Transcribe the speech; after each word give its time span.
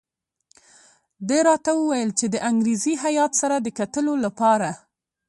ده 1.27 1.37
راته 1.47 1.71
وویل 1.79 2.09
چې 2.19 2.25
د 2.33 2.35
انګریزي 2.49 2.93
هیات 3.03 3.31
سره 3.41 3.55
د 3.59 3.67
کتلو 3.79 4.13
لپاره. 4.25 4.69